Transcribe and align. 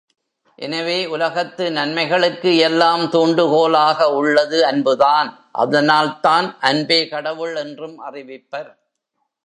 எனவே 0.59 0.95
உலகத்து 1.07 1.65
நன்மைகளுக்கு 1.71 2.51
எல்லாம் 2.57 3.03
தூண்டுகோலாக 3.11 4.09
உள்ளது 4.13 4.59
அன்புதான் 4.65 5.29
அதனால்தான் 5.51 6.47
அன்பே 6.61 6.99
கடவுள் 7.07 7.55
என்றும் 7.55 7.97
அறிவிப்பர். 7.99 8.71